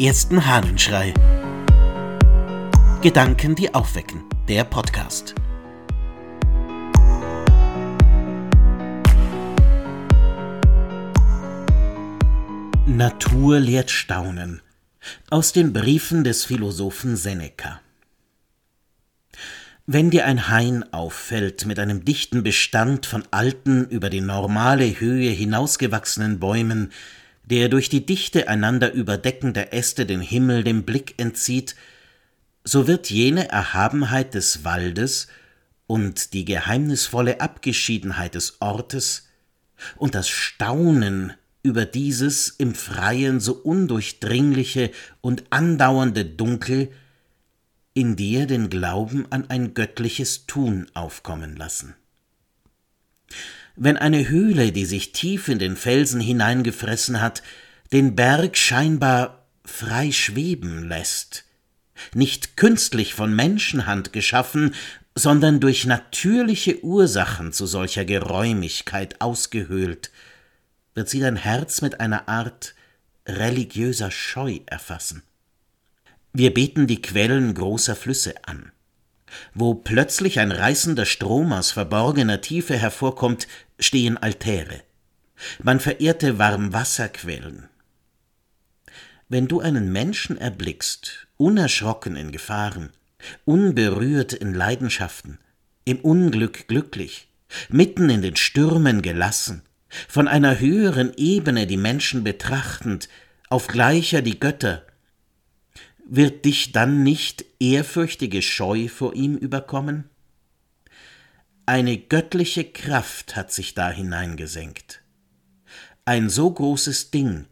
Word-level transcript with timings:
ersten 0.00 0.46
Hahnenschrei. 0.46 1.12
Gedanken, 3.02 3.54
die 3.54 3.74
aufwecken. 3.74 4.24
Der 4.48 4.64
Podcast. 4.64 5.34
Natur 12.86 13.60
lehrt 13.60 13.90
Staunen. 13.90 14.62
Aus 15.28 15.52
den 15.52 15.74
Briefen 15.74 16.24
des 16.24 16.46
Philosophen 16.46 17.16
Seneca. 17.16 17.82
Wenn 19.86 20.10
dir 20.10 20.24
ein 20.24 20.48
Hain 20.48 20.94
auffällt 20.94 21.66
mit 21.66 21.78
einem 21.78 22.06
dichten 22.06 22.42
Bestand 22.42 23.04
von 23.04 23.24
alten, 23.32 23.84
über 23.86 24.08
die 24.08 24.22
normale 24.22 24.98
Höhe 24.98 25.30
hinausgewachsenen 25.30 26.38
Bäumen, 26.38 26.90
der 27.50 27.68
durch 27.68 27.88
die 27.88 28.06
Dichte 28.06 28.48
einander 28.48 28.92
überdeckender 28.92 29.72
Äste 29.72 30.06
den 30.06 30.20
Himmel 30.20 30.64
dem 30.64 30.84
Blick 30.84 31.14
entzieht, 31.18 31.74
so 32.64 32.86
wird 32.86 33.10
jene 33.10 33.48
Erhabenheit 33.48 34.34
des 34.34 34.64
Waldes 34.64 35.28
und 35.86 36.32
die 36.34 36.44
geheimnisvolle 36.44 37.40
Abgeschiedenheit 37.40 38.36
des 38.36 38.60
Ortes 38.60 39.28
und 39.96 40.14
das 40.14 40.28
Staunen 40.28 41.32
über 41.62 41.84
dieses 41.84 42.48
im 42.48 42.74
Freien 42.74 43.40
so 43.40 43.54
undurchdringliche 43.54 44.90
und 45.20 45.44
andauernde 45.50 46.24
Dunkel 46.24 46.90
in 47.92 48.16
dir 48.16 48.46
den 48.46 48.70
Glauben 48.70 49.26
an 49.30 49.50
ein 49.50 49.74
göttliches 49.74 50.46
Tun 50.46 50.86
aufkommen 50.94 51.56
lassen. 51.56 51.94
Wenn 53.76 53.96
eine 53.96 54.28
Höhle, 54.28 54.72
die 54.72 54.84
sich 54.84 55.12
tief 55.12 55.48
in 55.48 55.58
den 55.58 55.76
Felsen 55.76 56.20
hineingefressen 56.20 57.20
hat, 57.20 57.42
den 57.92 58.14
Berg 58.14 58.56
scheinbar 58.56 59.46
frei 59.64 60.12
schweben 60.12 60.88
lässt, 60.88 61.44
nicht 62.14 62.56
künstlich 62.56 63.14
von 63.14 63.34
Menschenhand 63.34 64.12
geschaffen, 64.12 64.74
sondern 65.14 65.60
durch 65.60 65.86
natürliche 65.86 66.82
Ursachen 66.84 67.52
zu 67.52 67.66
solcher 67.66 68.04
Geräumigkeit 68.04 69.20
ausgehöhlt, 69.20 70.10
wird 70.94 71.08
sie 71.08 71.20
dein 71.20 71.36
Herz 71.36 71.82
mit 71.82 72.00
einer 72.00 72.28
Art 72.28 72.74
religiöser 73.26 74.10
Scheu 74.10 74.60
erfassen. 74.66 75.22
Wir 76.32 76.54
beten 76.54 76.86
die 76.86 77.02
Quellen 77.02 77.54
großer 77.54 77.96
Flüsse 77.96 78.34
an. 78.44 78.72
Wo 79.54 79.74
plötzlich 79.74 80.40
ein 80.40 80.52
reißender 80.52 81.06
Strom 81.06 81.52
aus 81.52 81.70
verborgener 81.70 82.40
Tiefe 82.40 82.76
hervorkommt, 82.76 83.46
stehen 83.78 84.16
Altäre. 84.16 84.82
Man 85.62 85.80
verehrte 85.80 86.38
Warmwasserquellen. 86.38 87.68
Wenn 89.28 89.46
du 89.46 89.60
einen 89.60 89.92
Menschen 89.92 90.36
erblickst, 90.36 91.28
unerschrocken 91.36 92.16
in 92.16 92.32
Gefahren, 92.32 92.90
unberührt 93.44 94.32
in 94.32 94.54
Leidenschaften, 94.54 95.38
im 95.84 96.00
Unglück 96.00 96.68
glücklich, 96.68 97.28
mitten 97.68 98.10
in 98.10 98.22
den 98.22 98.36
Stürmen 98.36 99.02
gelassen, 99.02 99.62
von 100.08 100.28
einer 100.28 100.58
höheren 100.58 101.12
Ebene 101.16 101.66
die 101.66 101.76
Menschen 101.76 102.24
betrachtend, 102.24 103.08
auf 103.48 103.66
gleicher 103.66 104.22
die 104.22 104.38
Götter, 104.38 104.84
wird 106.10 106.44
dich 106.44 106.72
dann 106.72 107.04
nicht 107.04 107.44
ehrfürchtige 107.60 108.42
Scheu 108.42 108.88
vor 108.88 109.14
ihm 109.14 109.36
überkommen? 109.36 110.10
Eine 111.66 111.98
göttliche 111.98 112.64
Kraft 112.64 113.36
hat 113.36 113.52
sich 113.52 113.74
da 113.74 113.90
hineingesenkt. 113.90 115.02
Ein 116.04 116.28
so 116.28 116.50
großes 116.50 117.12
Ding 117.12 117.46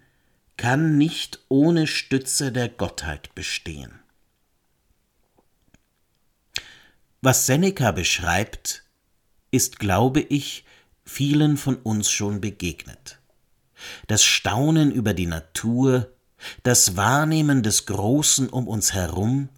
kann 0.56 0.98
nicht 0.98 1.38
ohne 1.48 1.86
Stütze 1.86 2.50
der 2.50 2.68
Gottheit 2.68 3.32
bestehen. 3.36 4.00
Was 7.20 7.46
Seneca 7.46 7.92
beschreibt, 7.92 8.82
ist, 9.52 9.78
glaube 9.78 10.20
ich, 10.20 10.64
vielen 11.04 11.56
von 11.56 11.76
uns 11.76 12.10
schon 12.10 12.40
begegnet. 12.40 13.20
Das 14.08 14.24
Staunen 14.24 14.90
über 14.90 15.14
die 15.14 15.26
Natur, 15.26 16.12
das 16.62 16.96
Wahrnehmen 16.96 17.62
des 17.62 17.86
Großen 17.86 18.48
um 18.48 18.68
uns 18.68 18.92
herum 18.94 19.48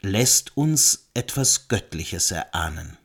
lässt 0.00 0.56
uns 0.56 1.10
etwas 1.14 1.68
Göttliches 1.68 2.30
erahnen. 2.30 2.98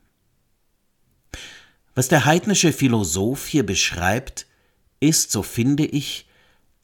Was 1.94 2.07
der 2.07 2.25
heidnische 2.25 2.74
Philosoph 2.74 3.47
hier 3.47 3.66
beschreibt, 3.66 4.46
ist, 5.00 5.31
so 5.31 5.44
finde 5.44 5.86
ich, 5.86 6.28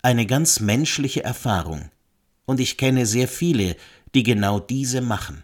eine 0.02 0.26
ganz 0.26 0.60
menschliche 0.60 1.24
Erfahrung, 1.24 1.90
und 2.46 2.60
ich 2.60 2.78
kenne 2.78 3.06
sehr 3.06 3.28
viele, 3.28 3.76
die 4.14 4.24
genau 4.24 4.60
diese 4.60 5.02
machen. 5.02 5.44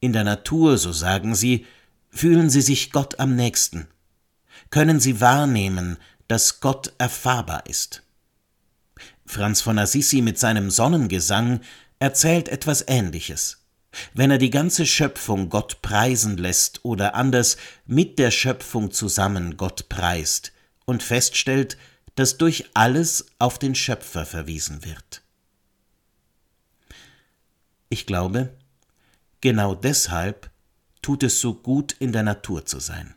In 0.00 0.12
der 0.12 0.24
Natur, 0.24 0.76
so 0.76 0.92
sagen 0.92 1.34
sie, 1.34 1.66
fühlen 2.10 2.50
sie 2.50 2.62
sich 2.62 2.90
Gott 2.90 3.20
am 3.20 3.36
nächsten, 3.36 3.86
können 4.70 4.98
sie 4.98 5.20
wahrnehmen, 5.20 5.96
dass 6.26 6.60
Gott 6.60 6.92
erfahrbar 6.98 7.66
ist. 7.66 8.02
Franz 9.30 9.60
von 9.60 9.78
Assisi 9.78 10.22
mit 10.22 10.38
seinem 10.38 10.70
Sonnengesang 10.70 11.60
erzählt 12.00 12.48
etwas 12.48 12.84
Ähnliches. 12.88 13.64
Wenn 14.12 14.30
er 14.30 14.38
die 14.38 14.50
ganze 14.50 14.86
Schöpfung 14.86 15.48
Gott 15.48 15.82
preisen 15.82 16.36
lässt 16.36 16.84
oder 16.84 17.14
anders 17.14 17.56
mit 17.86 18.18
der 18.18 18.30
Schöpfung 18.32 18.90
zusammen 18.90 19.56
Gott 19.56 19.88
preist 19.88 20.52
und 20.84 21.02
feststellt, 21.02 21.76
dass 22.16 22.38
durch 22.38 22.70
alles 22.74 23.26
auf 23.38 23.58
den 23.58 23.74
Schöpfer 23.74 24.26
verwiesen 24.26 24.84
wird. 24.84 25.22
Ich 27.88 28.06
glaube, 28.06 28.52
genau 29.40 29.74
deshalb 29.74 30.50
tut 31.02 31.22
es 31.22 31.40
so 31.40 31.54
gut 31.54 31.92
in 31.92 32.12
der 32.12 32.24
Natur 32.24 32.66
zu 32.66 32.80
sein. 32.80 33.14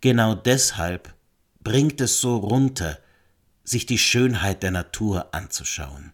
Genau 0.00 0.34
deshalb 0.34 1.14
bringt 1.62 2.00
es 2.00 2.20
so 2.20 2.36
runter, 2.36 2.98
sich 3.64 3.86
die 3.86 3.98
Schönheit 3.98 4.62
der 4.62 4.70
Natur 4.70 5.34
anzuschauen, 5.34 6.12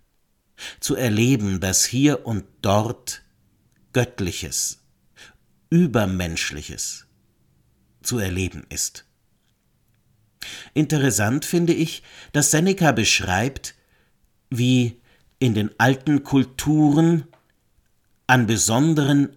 zu 0.78 0.94
erleben, 0.94 1.60
dass 1.60 1.84
hier 1.84 2.26
und 2.26 2.44
dort 2.62 3.22
Göttliches, 3.92 4.78
Übermenschliches 5.68 7.06
zu 8.02 8.18
erleben 8.18 8.64
ist. 8.68 9.04
Interessant 10.74 11.44
finde 11.44 11.74
ich, 11.74 12.02
dass 12.32 12.50
Seneca 12.50 12.92
beschreibt, 12.92 13.74
wie 14.48 15.00
in 15.38 15.54
den 15.54 15.70
alten 15.78 16.22
Kulturen 16.22 17.26
an 18.26 18.46
besonderen 18.46 19.36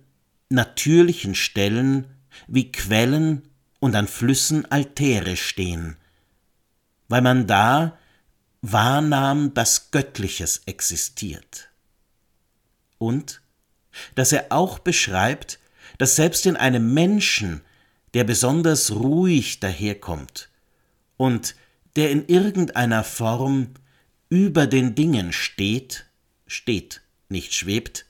natürlichen 0.50 1.36
Stellen 1.36 2.08
wie 2.48 2.72
Quellen 2.72 3.50
und 3.80 3.96
an 3.96 4.08
Flüssen 4.08 4.66
Altäre 4.72 5.36
stehen, 5.36 5.98
weil 7.08 7.22
man 7.22 7.48
da 7.48 7.98
wahrnahm, 8.64 9.54
dass 9.54 9.92
Göttliches 9.92 10.64
existiert. 10.66 11.70
Und 12.98 13.42
dass 14.16 14.32
er 14.32 14.48
auch 14.50 14.80
beschreibt, 14.80 15.60
dass 16.00 16.16
selbst 16.16 16.48
in 16.48 16.56
einem 16.56 16.94
Menschen, 16.94 17.62
der 18.16 18.24
besonders 18.24 18.92
ruhig 18.92 19.60
daherkommt 19.60 20.50
und 21.18 21.56
der 21.96 22.10
in 22.10 22.26
irgendeiner 22.28 23.04
Form 23.04 23.68
über 24.30 24.66
den 24.66 24.96
Dingen 24.96 25.34
steht, 25.34 26.06
steht, 26.48 27.02
nicht 27.30 27.54
schwebt, 27.54 28.06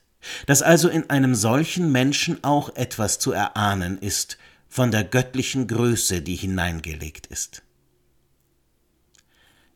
dass 0.46 0.62
also 0.62 0.88
in 0.88 1.10
einem 1.10 1.34
solchen 1.34 1.90
Menschen 1.92 2.42
auch 2.44 2.74
etwas 2.76 3.18
zu 3.18 3.32
erahnen 3.32 3.98
ist 3.98 4.38
von 4.68 4.90
der 4.90 5.04
göttlichen 5.04 5.66
Größe, 5.66 6.22
die 6.22 6.36
hineingelegt 6.36 7.26
ist. 7.26 7.62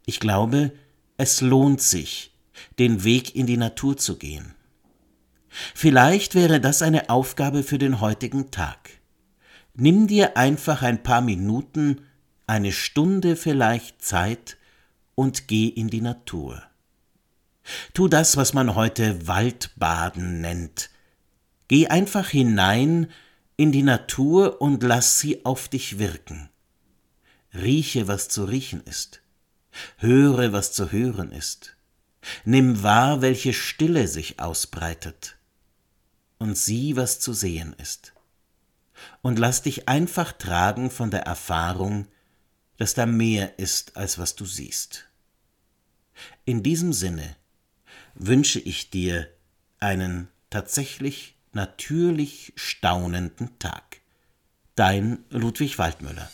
Ich 0.08 0.20
glaube, 0.20 0.72
es 1.18 1.42
lohnt 1.42 1.82
sich, 1.82 2.32
den 2.78 3.04
Weg 3.04 3.36
in 3.36 3.46
die 3.46 3.58
Natur 3.58 3.98
zu 3.98 4.16
gehen. 4.16 4.54
Vielleicht 5.74 6.34
wäre 6.34 6.62
das 6.62 6.80
eine 6.80 7.10
Aufgabe 7.10 7.62
für 7.62 7.76
den 7.76 8.00
heutigen 8.00 8.50
Tag. 8.50 8.88
Nimm 9.74 10.06
dir 10.06 10.38
einfach 10.38 10.80
ein 10.80 11.02
paar 11.02 11.20
Minuten, 11.20 12.00
eine 12.46 12.72
Stunde 12.72 13.36
vielleicht 13.36 14.02
Zeit 14.02 14.56
und 15.14 15.46
geh 15.46 15.68
in 15.68 15.88
die 15.88 16.00
Natur. 16.00 16.62
Tu 17.92 18.08
das, 18.08 18.38
was 18.38 18.54
man 18.54 18.76
heute 18.76 19.28
Waldbaden 19.28 20.40
nennt. 20.40 20.88
Geh 21.68 21.88
einfach 21.88 22.30
hinein 22.30 23.10
in 23.58 23.72
die 23.72 23.82
Natur 23.82 24.62
und 24.62 24.82
lass 24.82 25.20
sie 25.20 25.44
auf 25.44 25.68
dich 25.68 25.98
wirken. 25.98 26.48
Rieche, 27.52 28.08
was 28.08 28.30
zu 28.30 28.46
riechen 28.46 28.82
ist. 28.86 29.20
Höre, 29.98 30.52
was 30.52 30.72
zu 30.72 30.92
hören 30.92 31.32
ist. 31.32 31.76
Nimm 32.44 32.82
wahr, 32.82 33.22
welche 33.22 33.52
Stille 33.52 34.08
sich 34.08 34.40
ausbreitet. 34.40 35.36
Und 36.38 36.56
sieh, 36.56 36.96
was 36.96 37.20
zu 37.20 37.32
sehen 37.32 37.74
ist. 37.78 38.12
Und 39.22 39.38
lass 39.38 39.62
dich 39.62 39.88
einfach 39.88 40.32
tragen 40.32 40.90
von 40.90 41.10
der 41.10 41.22
Erfahrung, 41.22 42.06
dass 42.76 42.94
da 42.94 43.06
mehr 43.06 43.58
ist, 43.58 43.96
als 43.96 44.18
was 44.18 44.36
du 44.36 44.44
siehst. 44.44 45.06
In 46.44 46.62
diesem 46.62 46.92
Sinne 46.92 47.36
wünsche 48.14 48.60
ich 48.60 48.90
dir 48.90 49.28
einen 49.78 50.28
tatsächlich 50.50 51.36
natürlich 51.52 52.52
staunenden 52.56 53.58
Tag. 53.58 54.00
Dein 54.74 55.24
Ludwig 55.30 55.78
Waldmüller 55.78 56.30